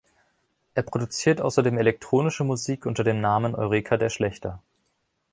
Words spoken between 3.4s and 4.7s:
Eureka der Schlächter.